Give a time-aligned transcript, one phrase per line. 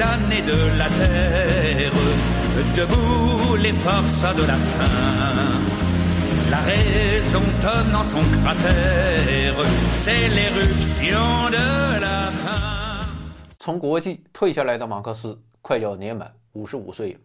[0.00, 1.92] damnés de la terre,
[2.74, 5.60] debout les forces de la faim.
[6.50, 9.58] La raison tonne dans son cratère,
[10.02, 13.06] c'est l'éruption de la faim.
[13.58, 17.20] 从国际退下来的马克思快要年满五十五岁了，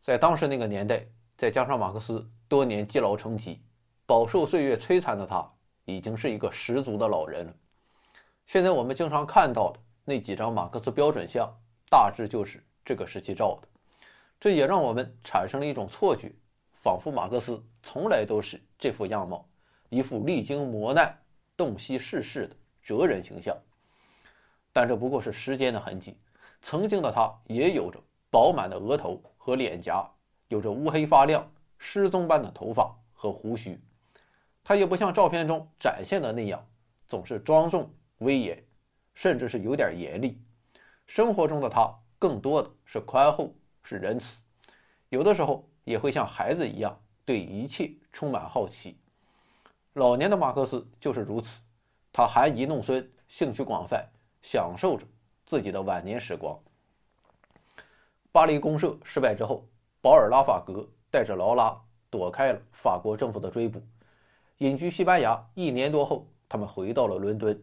[0.00, 1.04] 在当时那个年代，
[1.36, 3.60] 再加上马克思多年积劳成疾，
[4.06, 5.46] 饱受岁月摧残的他，
[5.84, 7.52] 已经是一个十足的老人了。
[8.46, 11.46] 现在我们经常看到的那几张马克思标准像，
[11.88, 13.68] 大致就是这个时期照的。
[14.38, 16.30] 这也让我们产生了一种错觉，
[16.82, 19.48] 仿佛马克思从来都是这副样貌，
[19.88, 21.16] 一副历经磨难、
[21.56, 23.56] 洞悉世事的哲人形象。
[24.72, 26.16] 但这不过是时间的痕迹，
[26.60, 27.98] 曾经的他也有着
[28.30, 30.06] 饱满的额头和脸颊，
[30.48, 33.80] 有着乌黑发亮、失踪般的头发和胡须。
[34.62, 36.62] 他也不像照片中展现的那样，
[37.06, 37.90] 总是庄重。
[38.18, 38.64] 威严，
[39.14, 40.38] 甚至是有点严厉。
[41.06, 44.42] 生活中的他更多的是宽厚，是仁慈，
[45.08, 48.98] 有的时候也会像孩子一样对一切充满好奇。
[49.94, 51.60] 老年的马克思就是如此，
[52.12, 54.06] 他含饴弄孙，兴趣广泛，
[54.42, 55.06] 享受着
[55.44, 56.58] 自己的晚年时光。
[58.32, 59.66] 巴黎公社失败之后，
[60.02, 61.74] 保尔·拉法格带着劳拉
[62.10, 63.80] 躲开了法国政府的追捕，
[64.58, 67.62] 隐居西班牙一年多后，他们回到了伦敦。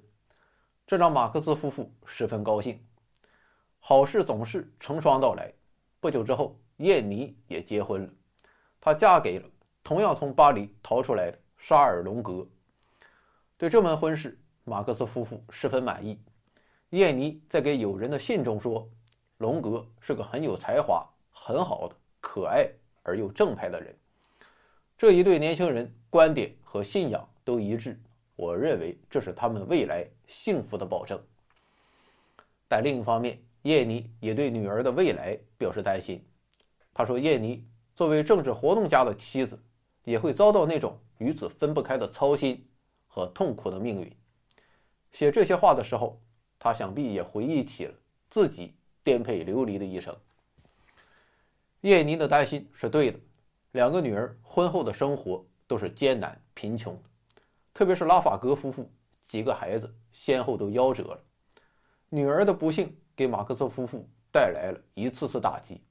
[0.88, 2.84] 这让马克思夫妇十分高兴。
[3.86, 5.52] 好事总是成双到来。
[6.00, 8.10] 不久之后，燕妮也结婚了，
[8.80, 9.46] 她嫁给了
[9.84, 12.48] 同样从巴黎逃出来的沙尔·隆格。
[13.58, 16.18] 对这门婚事，马克思夫妇十分满意。
[16.92, 18.90] 燕妮在给友人的信中说
[19.40, 22.66] ：“隆格是个很有才华、很好的、可爱
[23.02, 23.94] 而又正派的人。”
[24.98, 28.02] 这一对年轻人观点和信仰都一致。
[28.38, 31.22] 我认为这是他们未来幸福的保证。
[32.70, 36.24] 但另一方面，叶妮也对女儿的未来表示担心。
[36.94, 37.66] 他说：“叶妮
[37.96, 39.60] 作为政治活动家的妻子，
[40.04, 42.66] 也会遭到那种与此分不开的操心
[43.08, 44.16] 和痛苦的命运。”
[45.12, 46.22] 写这些话的时候，
[46.60, 47.94] 他想必也回忆起了
[48.30, 48.74] 自己
[49.04, 50.16] 颠沛流离的一生。
[51.82, 53.20] 叶妮的担心是对的。
[53.72, 57.02] 两个女儿婚后的生活都是艰难贫穷的。
[57.74, 58.88] 特别是拉法格夫妇
[59.26, 61.24] 几个孩子先后都夭折了，
[62.10, 65.82] 女儿的不幸给马克思夫妇带来了一次次打击，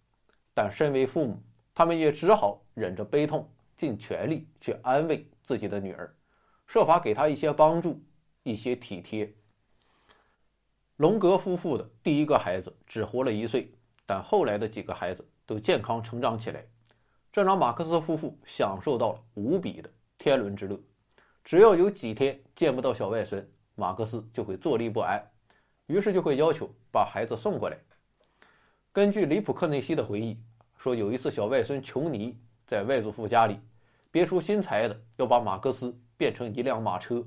[0.54, 1.40] 但身为父母，
[1.74, 6.14] 他们也只好忍着悲痛，尽全力去安慰自己的女儿，
[6.66, 8.00] 设法给她一些帮助，
[8.42, 9.32] 一些体贴。
[10.96, 13.72] 龙格夫妇的第一个孩子只活了一岁，
[14.06, 16.64] 但后来的几个孩子都健康成长起来，
[17.32, 20.78] 这让马克思夫妇享受到了无比的天伦之乐。
[21.42, 25.20] 只要有几天见不到小外孙，马克思就会坐立不安，
[25.86, 27.78] 于是就会要求把孩子送过来。
[28.92, 30.38] 根据里普克内西的回忆
[30.76, 33.58] 说，有一次小外孙琼尼在外祖父家里
[34.10, 37.26] 别出心裁的要把马克思变成一辆马车，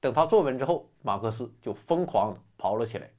[0.00, 3.10] 等他坐稳之后，马克思就疯狂的跑了起来。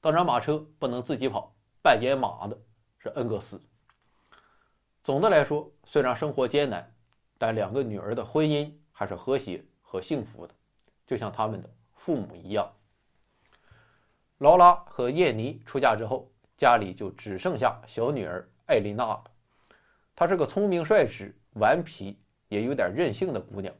[0.00, 2.58] 当然，马车不能自己跑，扮演马的
[2.98, 3.60] 是恩格斯。
[5.02, 6.94] 总的来说，虽然生活艰难，
[7.38, 8.72] 但两个女儿的婚姻。
[8.92, 10.54] 还是和谐和幸福的，
[11.06, 12.70] 就像他们的父母一样。
[14.40, 19.24] 劳拉和叶妮出嫁之后，家里就只剩下小女儿艾琳娜了。
[20.16, 22.18] 她是个聪明率直、顽皮
[22.48, 23.70] 也有点任性的姑娘，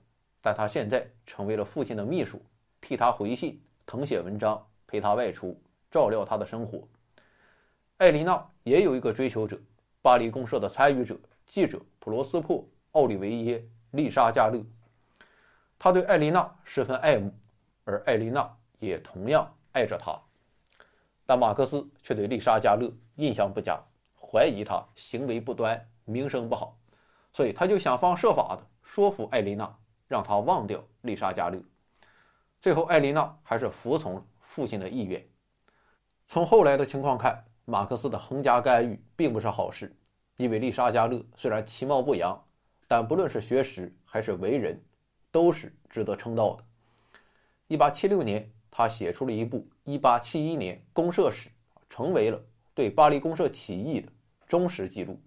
[0.42, 2.42] 但她现在成为了父亲的秘书，
[2.78, 5.58] 替他回信、誊写文章、陪他外出、
[5.90, 6.86] 照料他的生活。
[7.96, 9.58] 艾琳娜也有一个追求者，
[10.02, 12.58] 巴黎公社的参与者、记者普罗斯珀·
[12.92, 13.58] 奥利维耶·
[13.92, 14.62] 丽莎·加勒。
[15.78, 17.32] 他对艾琳娜十分爱慕，
[17.84, 20.20] 而艾琳娜也同样爱着他。
[21.30, 23.80] 但马克思却对丽莎·加勒印象不佳，
[24.20, 26.76] 怀疑她行为不端、名声不好，
[27.32, 29.72] 所以他就想方设法的说服艾琳娜，
[30.08, 31.62] 让她忘掉丽莎·加勒。
[32.58, 35.24] 最后，艾琳娜还是服从父亲的意愿。
[36.26, 39.96] 从后来的情况看，马克思的横加干预并不是好事，
[40.36, 42.36] 因为丽莎·加勒虽然其貌不扬，
[42.88, 44.76] 但不论是学识还是为人。
[45.30, 46.64] 都是值得称道的。
[47.68, 51.48] 一八七六年，他写出了一部《一八七一年公社史》，
[51.88, 52.40] 成为了
[52.74, 54.10] 对巴黎公社起义的
[54.46, 55.20] 忠实记录。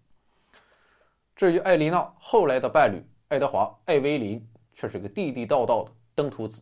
[1.36, 6.62] 至于艾琳娜后来的伴侣爱德华·艾薇林，却是个地地道道的登徒子。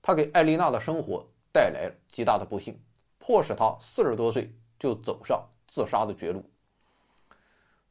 [0.00, 2.78] 他给艾琳娜的生活带来了极大的不幸，
[3.18, 6.44] 迫使她四十多岁就走上自杀的绝路。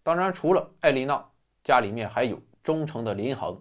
[0.03, 1.25] 当然，除了艾琳娜，
[1.63, 3.59] 家里面还有忠诚的林恒。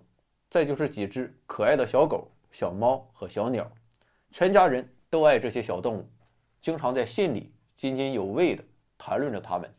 [0.50, 3.72] 再就是几只可爱的小狗、小猫和小鸟，
[4.32, 6.08] 全家人都爱这些小动物，
[6.58, 8.64] 经常在信里津津有味地
[8.96, 9.70] 谈论着他们。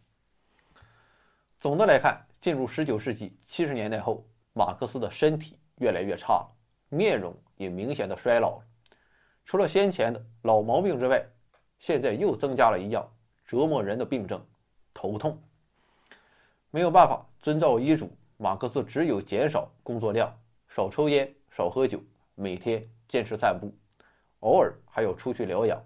[1.60, 4.24] 总的来看，进入19世纪70年代后，
[4.54, 6.56] 马克思的身体越来越差了，
[6.90, 8.64] 面容也明显的衰老了。
[9.44, 11.26] 除了先前的老毛病之外，
[11.80, 13.12] 现在又增加了一样
[13.46, 14.40] 折磨人的病症——
[14.94, 15.42] 头痛。
[16.70, 20.32] 没有办法遵照医嘱，马克思只有减少工作量，
[20.68, 22.00] 少抽烟，少喝酒，
[22.36, 23.74] 每天坚持散步，
[24.44, 25.81] 偶尔还要出去疗养。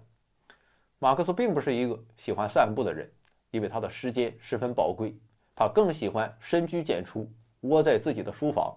[0.98, 3.10] 马克思并不是一个喜欢散步的人，
[3.50, 5.16] 因为他的时间十分宝贵，
[5.54, 8.76] 他更喜欢深居简出，窝在自己的书房。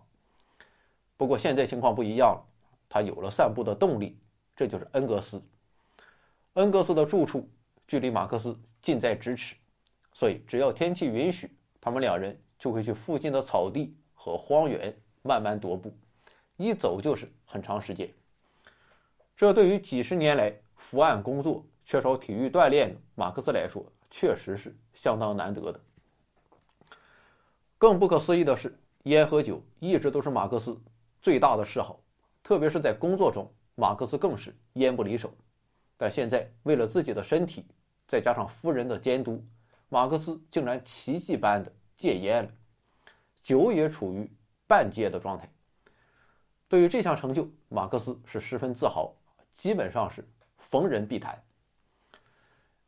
[1.17, 2.43] 不过现在情况不一样了，
[2.87, 4.17] 他有了散步的动力，
[4.55, 5.41] 这就是恩格斯。
[6.53, 7.49] 恩格斯的住处
[7.87, 9.55] 距离马克思近在咫尺，
[10.13, 11.49] 所以只要天气允许。
[11.83, 15.91] 他们两人就会去附近的草地和荒原慢慢踱步，
[16.57, 18.07] 一走就是很长时间。
[19.41, 25.81] 这对于几十年来伏案工作、缺少体育锻炼的马克思来说，确实是相当难得的。
[27.79, 30.79] 更不可思议的是，烟和酒一直都是马克思
[31.23, 31.99] 最大的嗜好，
[32.43, 35.33] 特别是在工作中，马克思更是烟不离手。
[35.97, 37.65] 但现在为了自己的身体，
[38.05, 39.43] 再加上夫人的监督。
[39.89, 42.51] 马克思竟然奇迹般的戒烟了，
[43.41, 44.31] 酒也处于
[44.67, 45.51] 半戒的状态。
[46.67, 49.11] 对于这项成就，马克思是十分自豪，
[49.53, 50.27] 基本上是
[50.57, 51.41] 逢人必谈。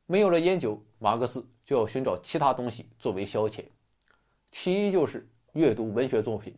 [0.06, 3.64] 没有了烟酒，马克思就要寻找其他东西作为消遣，
[4.52, 6.56] 其一就是阅读文学作品。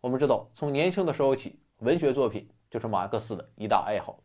[0.00, 4.18] 我们知道，从年轻的时候起，文学作品就是马克思的一大爱好，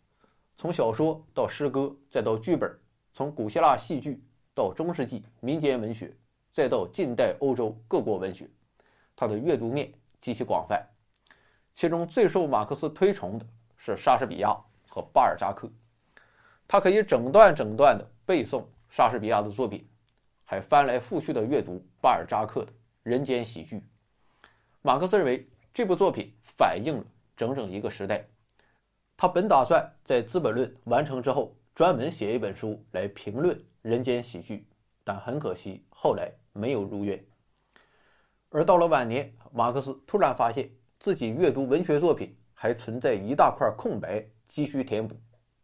[0.58, 2.70] 从小说到诗歌，再到剧本，
[3.14, 4.22] 从古希腊戏剧。
[4.56, 6.14] 到中世纪民间文学，
[6.52, 8.50] 再到近代欧洲各国文学，
[9.16, 9.90] 他的阅读面
[10.20, 10.86] 极其广泛。
[11.74, 13.46] 其中最受马克思推崇的
[13.90, 14.56] 是莎士比亚
[14.88, 15.70] 和巴尔扎克，
[16.68, 19.88] 他可以整段整段的背诵莎士比亚的作品，
[20.46, 22.72] 还翻来覆去的阅读巴尔扎克的
[23.04, 23.78] 《人间喜剧》。
[24.82, 27.06] 马克思认为这部作品反映了
[27.36, 28.26] 整整一个时代。
[29.18, 33.60] 他本打算在《资本论》完成之后，专门写一本书来评论。
[33.82, 34.68] 人间喜剧，
[35.06, 37.24] 但很可惜，后来没有如愿。
[38.50, 40.70] 而到了晚年，马克思突然发现
[41.00, 45.16] 自己阅读文学作品还存在一大块空白，急需填补。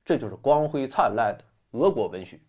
[0.05, 1.43] 这就是光辉灿烂的
[1.77, 2.39] 俄国文学。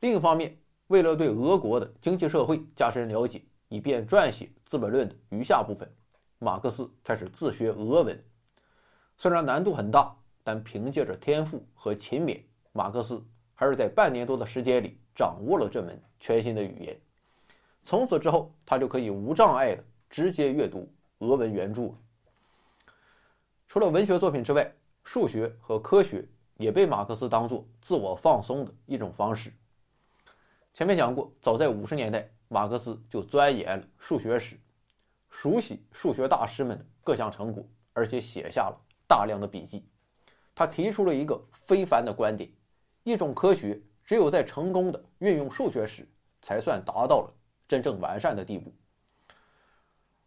[0.00, 0.58] 另一方面，
[0.88, 5.88] 为了对俄国的经济社会加深了解，以便撰写《资本论》的余下部分，
[6.40, 8.20] 马克思开始自学俄文。
[9.16, 10.12] 虽然难度很大，
[10.42, 12.40] 但凭借着天赋和勤勉，
[12.72, 13.24] 马克思。
[13.54, 17.00] 还是在半年多的时间里掌握了这门全新的语言，
[17.84, 21.94] 从此之后，他就可以无障碍的直接阅读俄文原著。
[23.68, 24.74] 除了文学作品之外，
[25.04, 26.26] 数学和科学
[26.56, 29.52] 也被马克思当作自我放松的一种方式。
[30.72, 34.58] 前面讲过，早在五十年代，马克思就钻研了数学史，
[35.28, 37.62] 熟悉数学大师们的各项成果，
[37.92, 39.86] 而且写下了大量的笔记。
[40.54, 42.50] 他提出了一个非凡的观点。
[43.02, 46.08] 一种科学只有在成功的运用数学时，
[46.40, 47.34] 才算达到了
[47.68, 48.72] 真正完善的地步。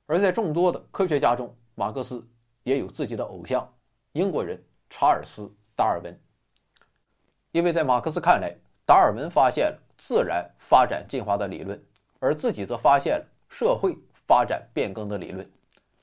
[0.05, 2.23] 而在众多的科学家中，马克思
[2.63, 3.68] 也有自己的偶像——
[4.13, 5.42] 英国人查尔斯·
[5.75, 6.19] 达尔文。
[7.51, 11.82] 因为在马克思看来，达尔文发现了自然发展进化的理论，
[12.20, 15.50] 而自己则发现了社会发展变更的理论，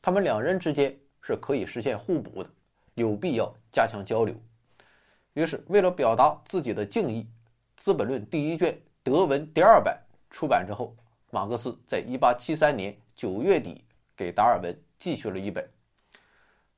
[0.03, 2.51] 他们两人之间是可以实现互补的，
[2.95, 4.35] 有必要加强交流。
[5.35, 7.23] 于是，为了表达自己的敬意，
[7.77, 9.99] 《资本论》第一卷德文第二版
[10.31, 10.95] 出版之后，
[11.31, 13.85] 马克思在1873年9月底
[14.17, 15.67] 给达尔文寄去了一本。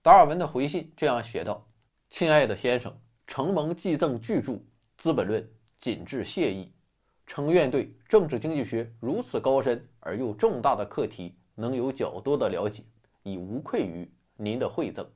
[0.02, 1.62] 达尔文的回信这样写道
[2.08, 4.52] ：“亲爱的先生，承蒙寄赠巨著
[4.96, 5.42] 《资本论》，
[5.76, 6.72] 谨致谢意。
[7.26, 12.82] 诚愿对政治经济学如此高深而又重大的课题能有较多的了解，
[13.22, 15.06] 以无愧于您的惠赠。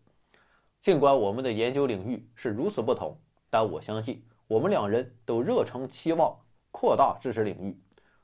[0.83, 6.37] 尽管我们的研究领域是如此不同。”但我相信，我们两人都热诚期望
[6.71, 7.75] 扩大知识领域，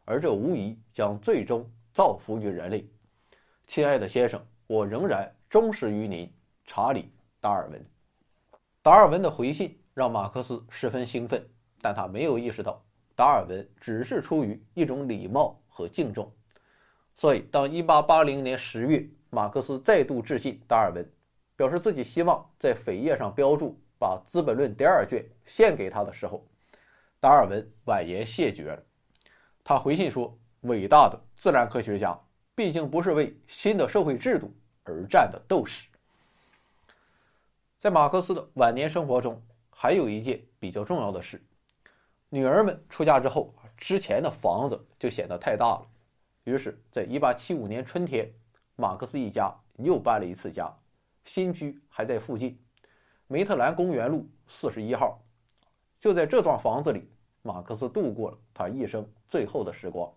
[0.05, 1.65] 而这无疑将最终
[1.95, 2.87] 造福于人类。
[3.67, 6.31] 亲爱的先生，我仍然忠实于您，
[6.73, 7.03] 查理·
[7.41, 7.85] 达尔文。
[8.81, 11.45] 达尔文的回信让马克思十分兴奋，
[11.83, 12.81] 但他没有意识到
[13.17, 16.33] 达尔文只是出于一种礼貌和敬重。
[17.17, 21.05] 所以，当1880年10月，马克思再度致信达尔文，
[21.57, 23.77] 表示自己希望在扉页上标注。
[23.99, 26.47] 把《资本论》第二卷献给他的时候，
[27.19, 28.81] 达尔文婉言谢绝了。
[29.65, 32.17] 他回信说：“伟大的自然科学家
[32.55, 35.89] 毕竟不是为新的社会制度而战的斗士。”
[37.81, 41.43] 在马克思的晚年生活中，还有一件比较重要的事：
[42.29, 45.87] 女儿们出嫁之后，之前的房子就显得太大了。
[46.45, 48.31] 于是，在1875年春天，
[48.77, 50.71] 马克思一家又搬了一次家，
[51.25, 52.61] 新居还在附近，
[53.27, 55.19] 梅特兰公园路四十一号。
[55.99, 57.11] 就在这幢房子里，
[57.41, 60.13] 马克思度过了他一生最后的时光。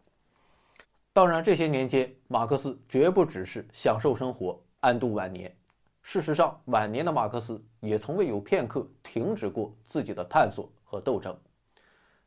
[1.14, 5.56] 当然，这些年间，马克思绝不只是享受生活、安度晚年。
[6.04, 11.36] 事实上，晚年的马克思也从未有片刻停止过自己的探索和斗争。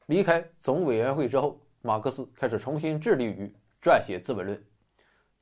[0.06, 4.58] 离开总委员会之后，马克思开始重新致力于撰写《资本论》。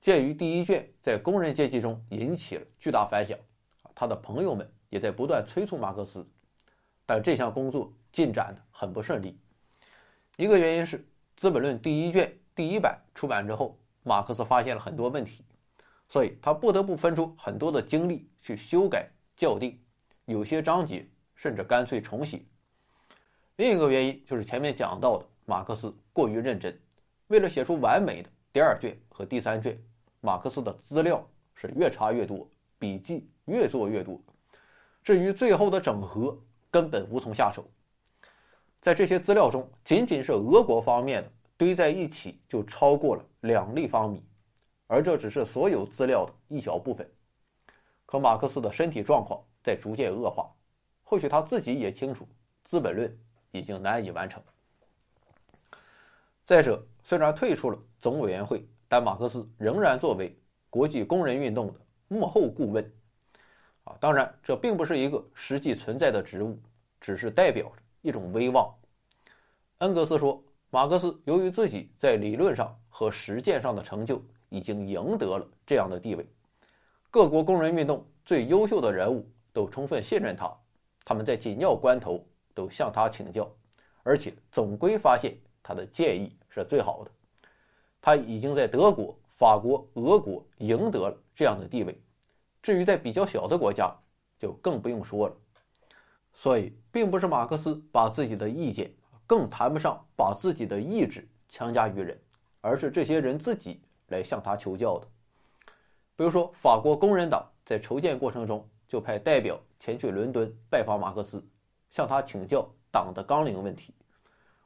[0.00, 3.38] 鉴于第一卷在工人阶级中引起了巨大反响，
[3.94, 6.26] 他的朋友们也在不断催促马克思，
[7.06, 9.38] 但这项工作进展的很不顺利。
[10.36, 10.98] 一个原因是，
[11.36, 15.44] 《资本论》第一卷第一版出版之后，马克思发现了很多问题。
[16.08, 19.78] 所以他不得不分出很多的精力去修改校订，
[20.26, 22.40] 有些章节甚至干脆重写。
[23.56, 26.78] 另一个原因就是前面讲到的，马克思过于认真，
[27.28, 29.80] 为了写出完美的第二卷和第三卷，
[30.20, 34.20] 马克思的资料是越查越多，笔记越做越多，
[35.02, 36.36] 至于最后的整合
[36.70, 37.64] 根本无从下手。
[38.80, 44.22] 在这些资料中，仅仅是俄国方面的堆在一起就超过了两立方米。
[44.86, 47.08] 而这只是所有资料的一小部分。
[48.06, 50.50] 可马克思的身体状况在逐渐恶化，
[51.02, 52.24] 或许他自己也清楚，
[52.62, 53.08] 《资本论》
[53.50, 54.42] 已经难以完成。
[56.46, 60.38] 再者，虽然退出了总委员会，但马克思仍然作为
[60.68, 62.92] 国际工人运动的幕后顾问。
[63.84, 66.58] 啊，当然，这并不是一个实际存在的职务，
[67.00, 68.72] 只是代表着一种威望。
[69.78, 74.22] 恩格斯说，马克思由于自己在理论上和实践上的成就。
[74.54, 76.24] 已经赢得了这样的地位，
[77.10, 80.48] 各国工人运动最优秀的人物都充分信任他，
[81.04, 83.50] 他们在紧要关头都向他请教，
[84.04, 87.10] 而且总归发现他的建议是最好的。
[88.00, 92.00] 他已经在德国、法国、俄国赢得了这样的地位，
[92.62, 93.92] 至于在比较小的国家，
[94.38, 95.34] 就更不用说了。
[96.32, 98.92] 所以，并不是马克思把自己的意见，
[99.26, 102.16] 更谈不上把自己的意志强加于人，
[102.60, 103.80] 而是这些人自己。
[104.08, 105.06] 来向他求教的，
[106.16, 111.44] 比如说，法国工人党在筹建过程中就派代表前去伦敦拜访马克思，
[111.90, 113.94] 向他请教党的纲领问题。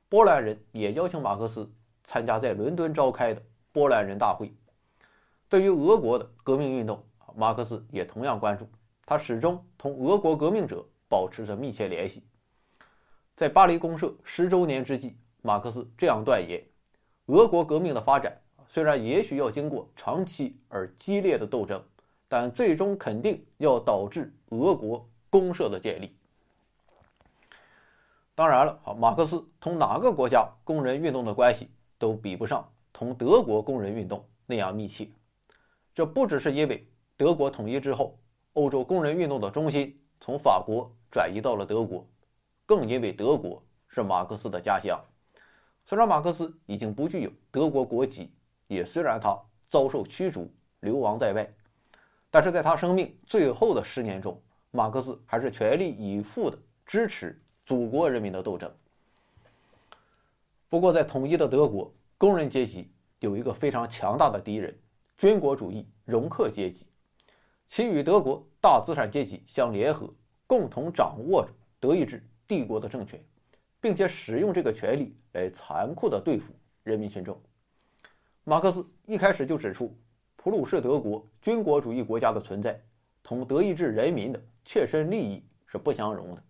[0.09, 1.71] 波兰人也邀请马克思
[2.02, 3.42] 参加在伦敦召开的
[3.73, 4.52] 波兰人大会。
[5.49, 7.02] 对于俄国的革命运动，
[7.37, 8.68] 马克思也同样关注，
[9.07, 12.26] 他始终同俄国革命者保持着密切联系。
[13.37, 16.62] 在巴黎公社十周年之际，马克思这样断言：
[17.26, 18.37] 俄国革命的发展。
[18.70, 21.82] 虽然也许要经过长期而激烈的斗争，
[22.28, 26.14] 但最终肯定要导致俄国公社的建立。
[28.34, 35.08] 当然了，好，马克思同哪个国家工人运动的关系都比不上同德国工人运动那样密切。
[35.94, 38.18] 这不只是因为德国统一之后，
[38.52, 42.06] 欧洲工人运动的中心从法国转移到了德国，
[42.66, 45.00] 更因为德国是马克思的家乡。
[45.87, 48.30] 虽然马克思已经不具有德国国籍。
[48.68, 49.37] 也虽然他
[49.68, 50.48] 遭受驱逐，
[50.80, 51.46] 流亡在外，
[52.30, 56.56] 但是在他生命最后的十年中，马克思还是全力以赴地
[56.87, 58.72] 支持祖国人民的斗争。
[60.68, 64.78] 不过，在统一的德国，工人阶级有一个非常强大的敌人——
[65.16, 66.87] 军国主义容克阶级，
[67.66, 70.12] 其与德国大资产阶级相联合，
[70.46, 71.48] 共同掌握
[71.80, 73.18] 德意志帝国的政权，
[73.80, 77.40] 并且使用这个权力来残酷地对付人民群众。
[78.49, 79.95] 马克思一开始就指出，
[80.35, 82.83] 普鲁士德国军国主义国家的存在
[83.23, 86.43] 同德意志人民的切身利益是不相容的。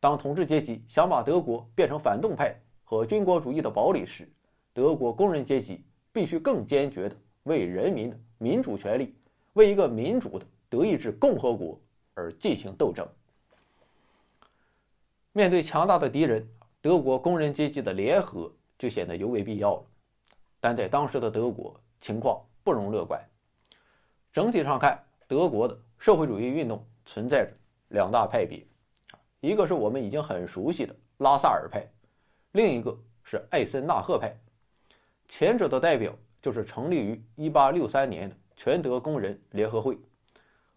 [0.00, 4.28] 当统治阶级想把德国变成反动派和军国主义的堡垒时，
[4.72, 9.14] 德国工人阶级必须更坚决地为人民的民主权利、
[9.52, 11.80] 为一个民主的德意志共和国
[12.14, 13.06] 而进行斗争。
[15.32, 16.44] 面对强大的敌人，
[16.80, 19.84] 德国工人阶级的联合就显得尤为必要了。
[20.64, 23.22] 但在当时的德国，情况不容乐观。
[24.32, 27.50] 整体上看，德国的社会主义运动存在着
[27.88, 28.66] 两大派别，
[29.40, 31.86] 一个是我们已经很熟悉的拉萨尔派，
[32.52, 34.34] 另一个是艾森纳赫派。
[35.28, 39.98] 前者的代表就是成立于1863年的全德工人联合会，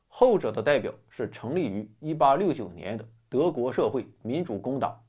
[0.09, 5.01] 后者的代表是成立于1869年的德国社会民主工党，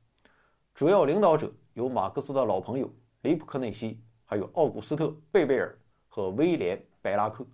[0.72, 2.88] 主要领导者有马克思的老朋友
[3.22, 4.00] 雷普克内西。
[4.30, 5.74] 还有奥古斯特·贝贝尔
[6.06, 7.46] 和威廉·白拉克。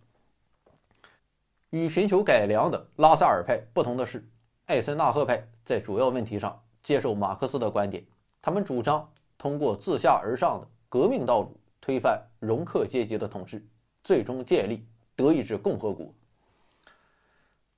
[1.71, 4.29] 与寻求改良的拉萨尔派不同的是，
[4.67, 8.05] 艾森纳赫派在主要问题上接受马克思的观点。
[8.43, 13.65] 他们主张通过自下而上的革命道路推翻容克阶级的统治，
[14.03, 16.13] 最终建立德意志共和国。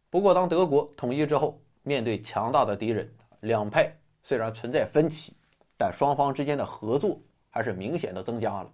[0.09, 5.35] 不过，当德国统一之后，面对强大的敌人，两派虽然存在分歧，
[5.76, 8.73] 但双方之间的合作还是明显的增加了。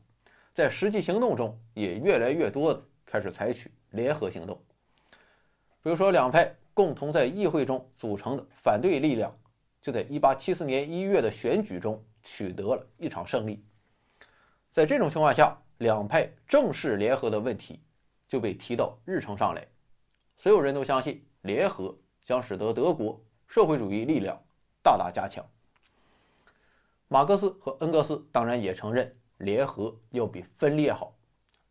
[0.52, 4.62] 在实际行动中，也越来越多的开始采取联合行动。
[5.82, 9.36] 比如说，两派共同在议会中组成的反对力量，
[9.80, 13.64] 就在1874年1月的选举中取得了一场胜利。
[14.70, 17.80] 在这种情况下，两派正式联合的问题
[18.28, 19.66] 就被提到日程上来。
[20.38, 21.24] 所有人都相信。
[21.42, 21.92] 联合
[22.22, 24.40] 将使得德国社会主义力量
[24.80, 25.44] 大大加强。
[27.08, 31.14] 马克思和恩格斯当然也承认联合要比分裂好，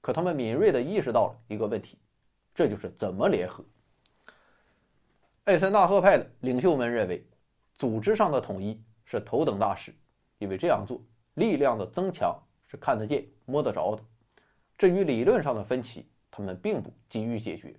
[0.01, 1.97] 可他们敏锐地意识到了一个问题，
[2.53, 3.63] 这就是怎么联合。
[5.45, 7.25] 艾森纳赫派的领袖们认为，
[7.75, 9.93] 组织上的统一是头等大事，
[10.37, 11.01] 因为这样做
[11.35, 12.37] 力量的增强
[12.67, 14.03] 是看得见、摸得着的。
[14.77, 17.73] 至于理论上的分歧，他们并不急于解决。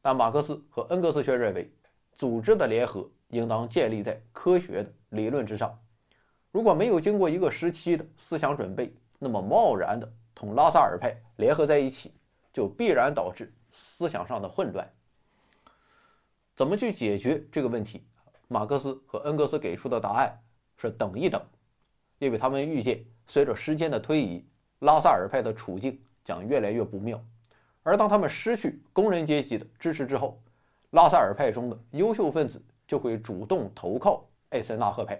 [0.00, 1.72] 但马克思和恩格斯却认为，
[2.12, 5.78] 组织的联合应当建立在科学的理论之上。
[6.52, 12.12] 如果没有经过一个时期的思想准备，那么贸然的同拉萨尔派联合在一起，
[12.52, 14.86] 就必然导致思想上的混乱。
[16.54, 18.04] 怎么去解决这个问题？
[18.48, 20.38] 马克思和恩格斯给出的答案
[20.76, 21.42] 是等一等，
[22.18, 24.44] 因为他们预见，随着时间的推移，
[24.80, 27.18] 拉萨尔派的处境将越来越不妙。
[27.82, 30.38] 而当他们失去工人阶级的支持之后，
[30.90, 35.18] 拉萨尔派中的优秀分子就会主动投靠艾森纳赫派。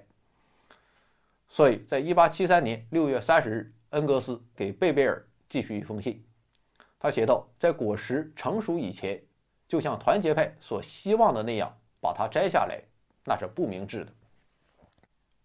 [1.54, 6.24] 所以在1873年6月30日，恩格斯给贝贝尔寄去一封信，
[6.98, 9.22] 他写道：“在果实成熟以前，
[9.68, 12.80] 就像团结派所希望的那样把它摘下来，
[13.26, 14.12] 那是不明智的。”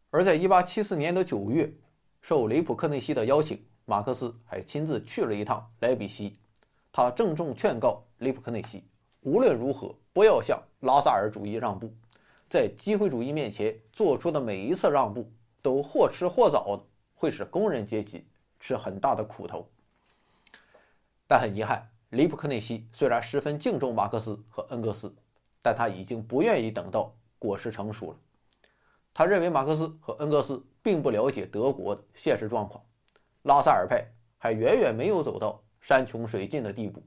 [0.10, 1.70] 而在1874年的9月，
[2.22, 6.40] 受雷普克内西的邀请，马克思还亲自去了一趟莱比锡。
[6.94, 8.86] 他郑重劝告雷普克内西，
[9.24, 11.94] 无论如何不要向拉萨尔主义让步，
[12.50, 15.30] 在机会主义面前做出的每一次让步，
[15.68, 16.82] 都或迟或早
[17.14, 18.26] 会使工人阶级
[18.58, 19.70] 吃很大的苦头。
[21.28, 25.14] 但很遗憾，里普克内西虽然十分敬重马克思和恩格斯，
[25.62, 28.18] 但他已经不愿意等到果实成熟了。
[29.14, 32.82] 他认为马克思和恩格斯并不了解德国的现实状况，
[33.42, 35.62] 拉萨尔派还远远没有走到。
[35.82, 37.02] 山穷水尽的地步，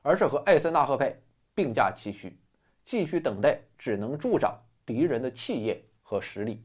[0.00, 1.14] 而是和艾森纳赫派
[1.54, 2.38] 并驾齐驱，
[2.82, 6.64] 继续等待只能助长敌人的气焰和实力。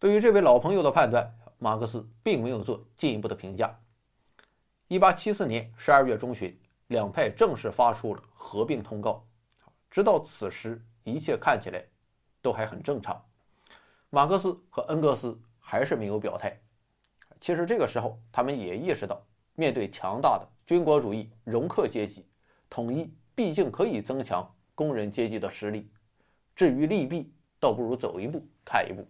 [0.00, 3.78] 对于这位老朋友的判断，马克思并没有做进一步的评价。
[4.88, 9.22] 一八七四年十二月中旬，两派正式发出了合并通告。
[9.90, 11.84] 直到此时，一切看起来
[12.40, 13.22] 都还很正常。
[14.08, 16.58] 马克思和恩格斯还是没有表态。
[17.38, 19.22] 其实这个时候，他们也意识到。
[19.54, 22.26] 面对强大的军国主义容克阶级，
[22.70, 25.90] 统一毕竟可以增强工人阶级的实力。
[26.56, 29.06] 至于利弊，倒不如走一步看一步。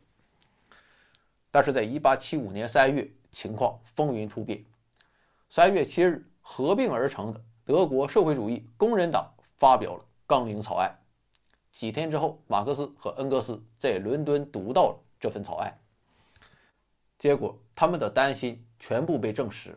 [1.51, 4.65] 但是在1875年3月，情况风云突变。
[5.51, 10.97] 3月7日，合并而成的德国社会主义工人党发表了纲领草案。
[11.73, 15.77] 几天之后，马克思和恩格斯在伦敦读到了这份草案。
[17.19, 19.77] 结果，他们的担心全部被证实。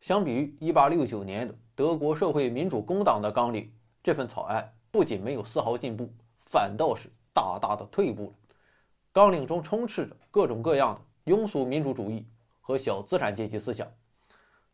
[0.00, 3.70] 相比于1869年的德国社会民主工党的纲领，
[4.02, 8.32] 这份草案不仅没有丝毫进步，反倒是大大的退步了。
[9.12, 12.26] 纲领中充斥着各种各样的庸俗民主主义
[12.62, 13.86] 和小资产阶级思想，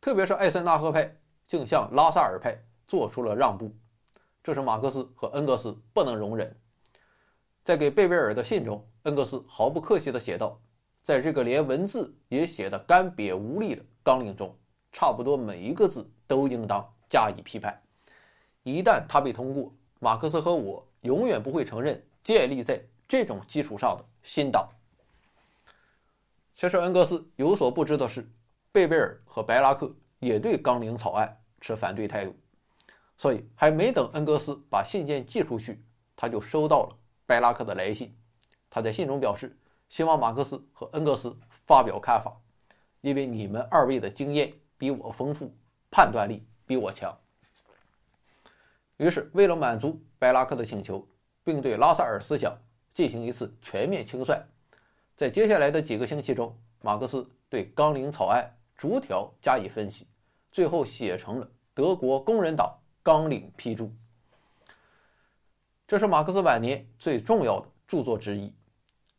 [0.00, 1.12] 特别是艾森纳赫派
[1.48, 3.74] 竟向拉萨尔派做出了让步，
[4.42, 6.56] 这是马克思和恩格斯不能容忍。
[7.64, 10.58] 在给贝贝尔的信中，恩格斯毫不客气地写道
[11.02, 14.56] ：“在这个连文字也写得干瘪无力的纲领中。”
[14.90, 17.78] 差不多每一个字都应当加以批判。
[18.62, 19.70] 一旦它被通过，
[20.00, 24.68] 马克思和我永远不会承认建立在这种基础上的新党。
[26.52, 28.30] 其实，恩格斯有所不知的是，
[28.70, 32.36] 贝贝尔和白拉克也对纲领草案持反对态度。
[33.16, 35.82] 所以，还没等恩格斯把信件寄出去，
[36.14, 38.14] 他就收到了白拉克的来信。
[38.68, 41.34] 他在信中表示，希望马克思和恩格斯
[41.66, 42.38] 发表看法，
[43.00, 44.52] 因为你们二位的经验。
[44.80, 45.52] 比我丰富，
[45.90, 47.12] 判断力比我强。
[48.96, 51.04] 于是，为了满足白拉克的请求，
[51.42, 52.56] 并对拉萨尔思想
[52.98, 54.44] 进行一次全面清算，
[55.14, 60.08] 在接下来的几个星期中，马克思对纲领草案逐条加以分析，
[60.50, 63.84] 最后写成了《德国工人党纲领批注》。
[65.86, 68.52] 这是马克思晚年最重要的著作之一。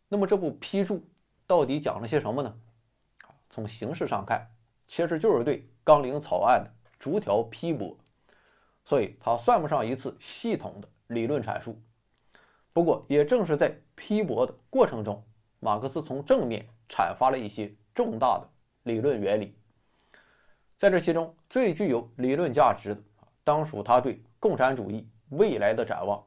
[0.10, 1.02] 那么，这部批注
[1.48, 2.54] 到底讲了些什么呢？
[3.50, 4.46] 从形式上看，
[4.88, 7.98] 其实就是对纲领草案的逐条批驳，
[8.84, 11.82] 所以它算不上一次系统的理论阐述。
[12.72, 15.22] 不过，也正是在批驳的过程中，
[15.60, 18.48] 马克思从正面阐发了一些重大的
[18.84, 19.56] 理论原理。
[20.78, 23.02] 在这其中，最具有理论价值的，
[23.44, 26.24] 当属他对共产主义未来的展望。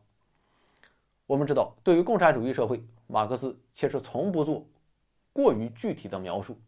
[1.27, 4.67] 我们知道，对于共产主义社会，马克思其实从不做
[5.33, 6.61] 过于具体的描述，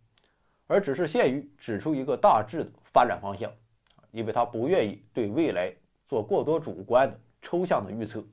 [0.67, 3.53] 而只是限于指出一个大致的发展方向，
[4.13, 5.71] 因为他不愿意对未来
[6.07, 8.25] 做过多主观的抽象的预测。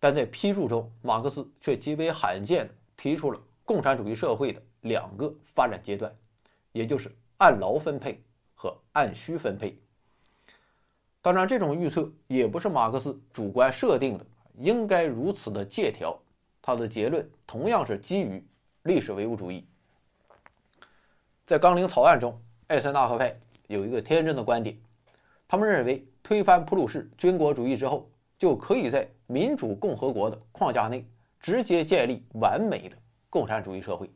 [0.00, 6.12] 但在批注中，马克思却极为罕见地提出了共产主义社会的两个发展阶段，
[6.72, 8.20] 也就是按劳分配
[8.54, 9.78] 和按需分配。
[11.22, 14.24] 当然，这种预测也不是马克思主观设定的，
[14.56, 16.18] 应该如此的借条。
[16.62, 18.42] 他的结论同样是基于
[18.84, 19.66] 历史唯物主义。
[21.46, 24.74] 在纲领草案中，艾森纳河派有一个天真的观点，
[25.46, 28.09] 他们认为推翻普鲁士军国主义之后，
[28.40, 31.04] 就可以在民主共和国的框架内
[31.40, 32.96] 直接建立完美的
[33.28, 34.10] 共产主义社会，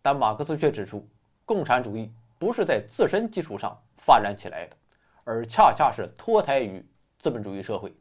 [0.00, 1.06] 但马克思却指出，
[1.44, 4.76] 共产主义不是在自身基础上发展起来的，
[5.24, 6.82] 而恰恰是脱胎于
[7.18, 7.94] 资本主义社会，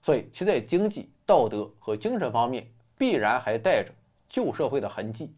[0.00, 2.64] 所以其在经济、道德和精神方面
[2.96, 3.90] 必然还带着
[4.28, 5.34] 旧社会的痕迹。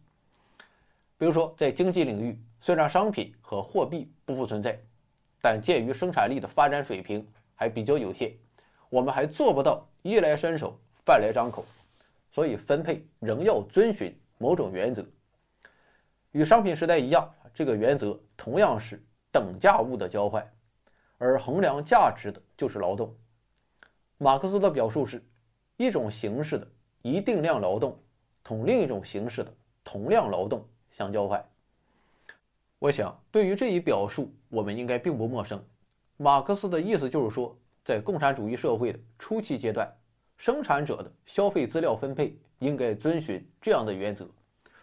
[1.17, 4.79] 比如说，在经济领域，虽然商品和货币不复存在，
[5.41, 8.31] 但鉴于生产力的发展水平还比较有限。
[8.95, 10.73] 我们还做不到衣来伸手、
[11.05, 11.65] 饭来张口，
[12.31, 15.05] 所以分配仍要遵循某种原则。
[16.31, 19.03] 与商品时代一样，这个原则同样是
[19.33, 20.49] 等价物的交换，
[21.17, 23.13] 而衡量价值的就是劳动。
[24.17, 25.21] 马克思的表述是：
[25.75, 26.65] 一种形式的
[27.01, 28.01] 一定量劳动
[28.45, 29.53] 同另一种形式的
[29.83, 31.45] 同量劳动相交换。
[32.79, 35.61] 我想，对于这一表述，我们应该并不陌生。
[36.15, 37.53] 马克思的意思就是说。
[37.85, 39.87] 在共产主义社会的初期阶段，
[40.37, 44.27] 生产者的消费资料分配应该遵循这样的原则：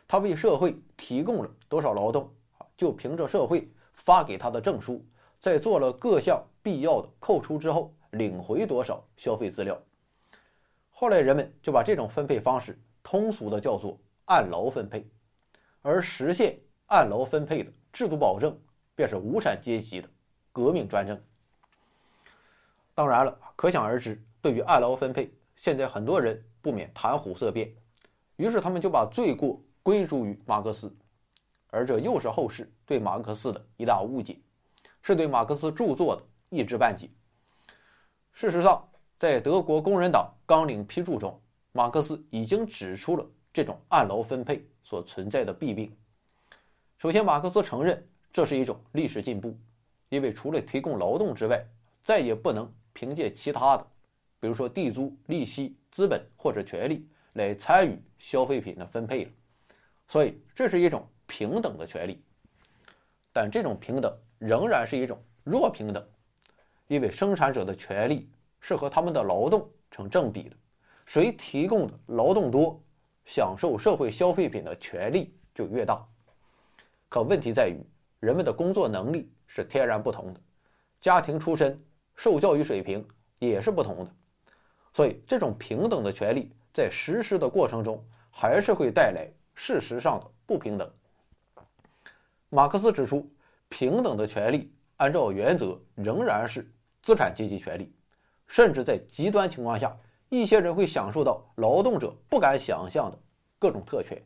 [0.06, 2.32] 他为社会提供了多少劳动，
[2.76, 5.04] 就凭着社会发给他的证书，
[5.40, 9.76] 在做了各项必要的扣除之后，领回多少消费资料。
[10.88, 15.04] 后来人们就把这种分配方式通俗的叫做按劳分配，
[15.80, 18.56] 而实现按劳分配的制度保证，
[18.94, 20.08] 便是无产阶级的
[20.52, 21.20] 革命专政。
[22.94, 27.72] 当然了，可想而知，对于按劳分配，现在很多人不免谈虎色变，
[28.36, 30.94] 于是他们就把罪过归诸于马克思，
[31.68, 34.38] 而这又是后世对马克思的一大误解，
[35.02, 37.08] 是对马克思著作的一知半解。
[38.32, 38.86] 事实上，
[39.18, 41.40] 在德国工人党纲领批注中，
[41.72, 45.96] 马克思已经指出了这种按劳分配所存在的弊病。
[46.98, 49.58] 首先，马克思承认这是一种历史进步，
[50.10, 51.64] 因为除了提供劳动之外，
[52.04, 52.70] 再也不能。
[52.92, 53.86] 凭借其他的，
[54.40, 59.30] 比如说地租、利息、资本或者权利来参与消费品的分配了，
[60.08, 62.22] 所以这是一种平等的权利。
[63.32, 66.06] 但这种平等仍然是一种弱平等，
[66.86, 68.28] 因为生产者的权利
[68.60, 70.56] 是和他们的劳动成正比的，
[71.06, 72.78] 谁提供的劳动多，
[73.24, 76.06] 享受社会消费品的权利就越大。
[77.08, 77.80] 可问题在于，
[78.20, 80.40] 人们的工作能力是天然不同的，
[81.00, 81.82] 家庭出身。
[82.16, 83.06] 受教育水平
[83.38, 84.14] 也是不同的，
[84.92, 90.90] 所以这种平等的权利在实施的过程中，还是会带来事实上的不平等。
[92.48, 93.28] 马克思指出，
[93.68, 96.70] 平等的权利按照原则仍然是
[97.02, 97.92] 资产阶级权利，
[98.46, 99.96] 甚至在极端情况下，
[100.28, 103.18] 一些人会享受到劳动者不敢想象的
[103.58, 104.22] 各种特权。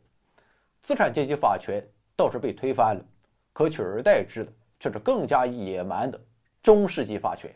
[0.83, 1.83] 资产阶级法权
[2.14, 3.05] 倒是被推翻了，
[3.53, 6.20] 可取而代之的却是更加野蛮的
[6.62, 7.53] 中世纪法权。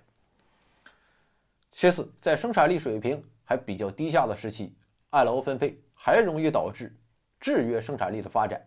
[1.70, 4.74] 其次，在生产力水平还比较低下的时期，
[5.11, 6.94] 按劳分配还容易导致
[7.38, 8.61] 制约生产力的发展，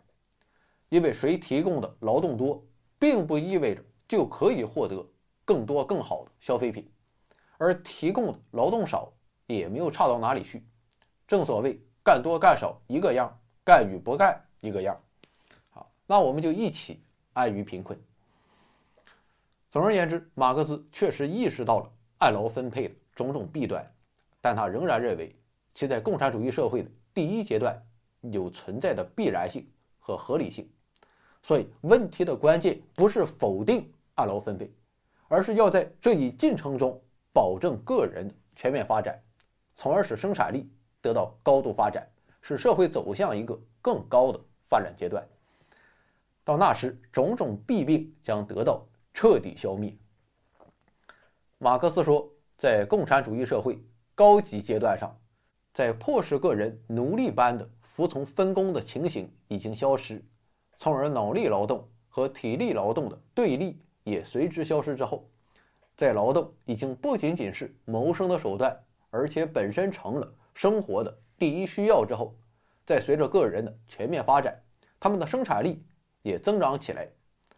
[0.89, 2.63] 因为谁提供的劳动多，
[2.97, 5.05] 并不意味着就可以获得
[5.43, 6.89] 更多更好的消费品，
[7.57, 9.11] 而提供的劳动少
[9.47, 10.65] 也没有差到哪里去。
[11.27, 13.29] 正所谓干多干少一个样，
[13.65, 14.97] 干与不干一个样。
[15.69, 18.01] 好，那我们就一起安于贫困。
[19.69, 21.91] 总而言之，马克思确实意识到了。
[22.19, 23.85] 按劳分配的种种弊端，
[24.41, 25.35] 但他仍然认为
[25.73, 27.75] 其在共产主义社会的第一阶段
[28.21, 29.67] 有存在的必然性
[29.99, 30.69] 和合理性。
[31.41, 34.71] 所以，问题的关键不是否定按劳分配，
[35.27, 37.01] 而是要在这一进程中
[37.33, 39.21] 保证个人全面发展，
[39.75, 40.71] 从而使生产力
[41.01, 42.07] 得到高度发展，
[42.41, 45.21] 使社会走向一个更高的发展阶段。
[46.45, 49.93] 到那时，种种弊病将得到彻底消灭。
[51.63, 53.81] 马克思说，在共产主义社会
[54.13, 55.17] 高级阶段上，
[55.73, 60.21] 在迫使个人奴隶般的服从分工的情形已经消失，
[60.77, 65.25] 从而脑力劳动和体力劳动的对立也随之消失之后，
[65.95, 68.77] 在劳动已经不仅仅是谋生的手段，
[69.09, 72.35] 而且本身成了生活的第一需要之后，
[72.85, 74.61] 在随着个人的全面发展，
[74.99, 75.81] 他们的生产力
[76.23, 77.07] 也增长起来，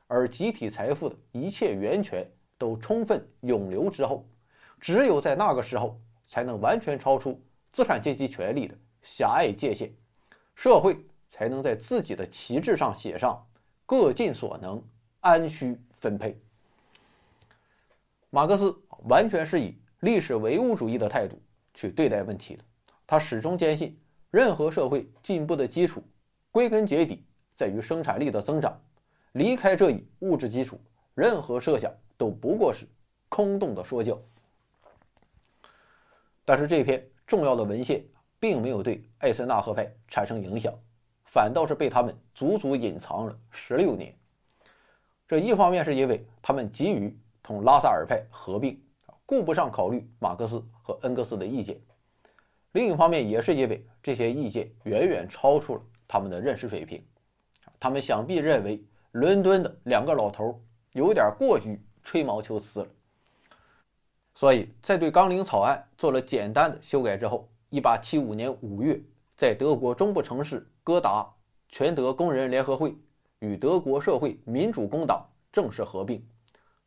[0.06, 2.24] 而集体财富的一切源泉。
[2.58, 4.26] 都充分涌流之后，
[4.80, 7.42] 只有在那个时候，才能完全超出
[7.72, 9.92] 资产阶级权力的狭隘界限，
[10.56, 13.46] 社会才能在自己的旗帜上写上
[13.86, 14.82] “各尽所能，
[15.22, 16.40] 按需分配”。
[18.30, 18.76] 马克思
[19.08, 21.42] 完全是以历史唯物主义的态度
[21.74, 22.64] 去对待问题的，
[23.06, 23.98] 他始终坚信，
[24.32, 26.04] 任何社会进步的基础，
[26.52, 28.82] 归根结底在于生产力的增长，
[29.34, 30.80] 离开这一物质基础，
[31.14, 31.92] 任何设想。
[32.18, 32.88] 都不过是
[33.30, 34.18] 空洞的说教，
[36.46, 38.04] 但是这篇重要的文献
[38.40, 40.74] 并没有对艾森纳河派产生影响，
[41.26, 44.16] 反倒是被他们足足隐藏了十六年。
[45.28, 48.82] 这一方面是因为他们急于同拉萨尔派合并，
[49.26, 51.76] 顾不上考虑马克思和恩格斯的意见；
[52.72, 57.04] 另一方面也是因为这些意见远远超出了他们的认识水平。
[57.80, 60.62] 他们想必认为伦敦的两个老头
[60.94, 61.78] 有点过于。
[62.06, 62.88] 吹毛求疵了，
[64.36, 69.02] 所以在对纲领草案做了简单的修改之后，1875年5月，
[69.36, 71.28] 在德国中部城市哥达，
[71.68, 72.96] 全德工人联合会
[73.40, 76.24] 与德国社会民主工党正式合并，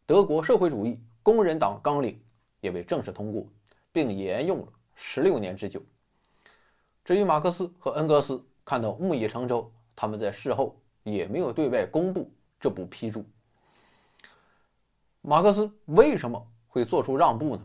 [0.07, 2.19] 德国社会主义工人党纲领
[2.61, 3.45] 也被正式通过，
[3.91, 5.83] 并沿用了十六年之久。
[7.05, 13.25] 至于马克思和恩格斯看到木已成舟，他们在事后也没有对外公布这部批注。
[15.29, 17.63] 马克思为什么会做出让步呢？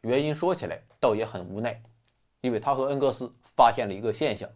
[0.00, 1.80] 原因说起来倒也很无奈，
[2.40, 4.50] 因为他和恩格斯发现了一个现象，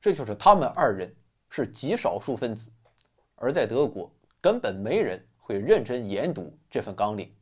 [0.00, 1.14] 这就是他们二人
[1.48, 2.68] 是极少数分子，
[3.36, 4.10] 而在德国
[4.40, 7.32] 根本没人会认真研读这份纲领。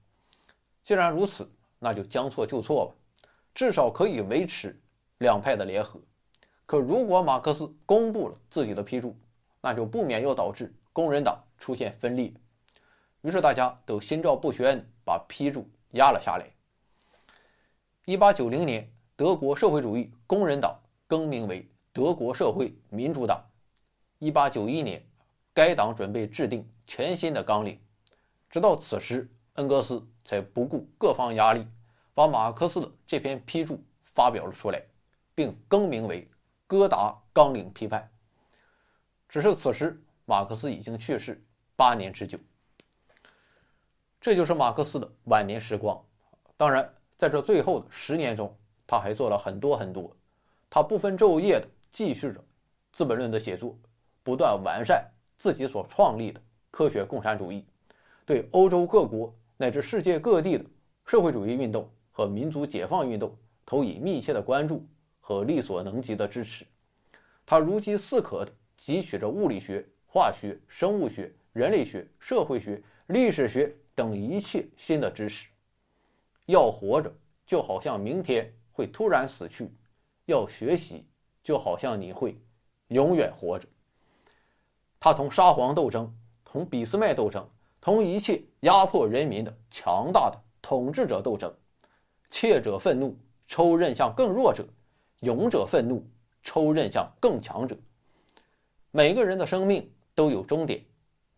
[0.83, 2.94] 既然如此，那就将错就错吧，
[3.55, 4.79] 至少可以维持
[5.16, 5.99] 两派的联合。
[6.66, 9.16] 可如果马克思公布了自己的批注，
[9.62, 12.31] 那就不免要导致工人党出现分裂。
[13.26, 16.48] 于是大家都心照不宣，把批注压了下来。
[18.04, 23.44] 一八九零年，德国社会主义工人党更名为德国社会民主党。
[24.20, 25.04] 一八九一年，
[25.52, 27.80] 该党准备制定全新的纲领。
[28.48, 31.66] 直到此时，恩格斯才不顾各方压力，
[32.14, 34.80] 把马克思的这篇批注发表了出来，
[35.34, 36.22] 并更名为
[36.68, 38.00] 《哥达纲领批判》。
[39.28, 42.38] 只是此时，马克思已经去世八年之久。
[44.26, 45.96] 这就是马克思的晚年时光。
[46.56, 48.52] 当然，在这最后的十年中，
[48.84, 50.10] 他还做了很多很多。
[50.68, 52.40] 他不分昼夜的继续着
[52.90, 53.78] 《资本论》的写作，
[54.24, 55.08] 不断完善
[55.38, 57.64] 自己所创立的科学共产主义，
[58.24, 60.64] 对欧洲各国乃至世界各地的
[61.04, 63.32] 社会主义运动和民族解放运动
[63.64, 64.84] 投以密切的关注
[65.20, 66.66] 和力所能及的支持。
[67.46, 73.72] 他如饥似渴地汲取着物理学、化学、生物学、人类学、社会学、历史学。
[73.96, 75.48] 等一切新的知识，
[76.44, 77.11] 要活着
[77.46, 79.64] 就好像明天会突然死去；
[80.26, 81.06] 要学习
[81.42, 82.38] 就好像你会
[82.88, 83.66] 永远活着。
[85.00, 87.48] 他同沙皇斗争，同俾斯麦斗争，
[87.80, 91.52] 同一切压迫人民的强大的统治者斗争。
[92.28, 93.16] 怯者愤怒，
[93.48, 94.62] 抽刃向更弱者；
[95.20, 96.06] 勇者愤怒，
[96.42, 97.74] 抽刃向更强者。
[98.90, 100.85] 每个人的生命都有终点，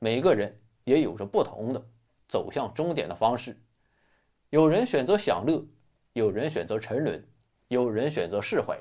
[0.00, 1.86] 每个人也有着不同的。
[2.28, 3.56] 走向终点的方式，
[4.50, 5.66] 有人选择享乐，
[6.12, 7.26] 有人选择沉沦，
[7.68, 8.78] 有人选择释怀，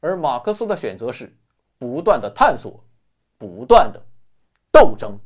[0.00, 1.32] 而马克思的选择是
[1.78, 2.84] 不断的探索，
[3.38, 4.02] 不断的
[4.72, 5.16] 斗争。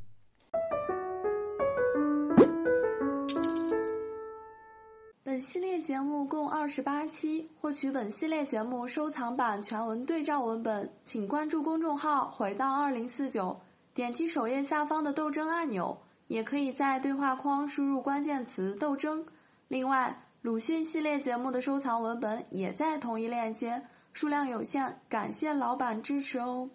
[5.22, 13.60] 本系列节目共二十八期，获取本系列节目收藏版全文对照文本，请关注公众号“回到二零四九”，
[13.94, 15.96] 点击首页下方的斗争按钮。
[16.30, 19.26] 也可以在对话框输入关键词“斗争”。
[19.66, 26.70] 另外，鲁迅系列节目的收藏文本也在同一链接，数量有限，感谢老板支持哦。